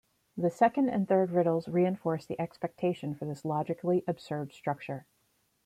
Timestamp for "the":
0.35-0.49, 2.25-2.41